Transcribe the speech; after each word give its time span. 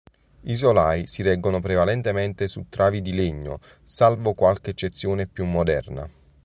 I 0.45 0.55
solai 0.55 1.05
si 1.05 1.21
reggono 1.21 1.59
prevalentemente 1.61 2.47
su 2.47 2.65
travi 2.69 3.03
di 3.03 3.13
legno, 3.13 3.59
salvo 3.83 4.33
qualche 4.33 4.71
eccezione 4.71 5.27
più 5.27 5.45
moderna. 5.45 6.09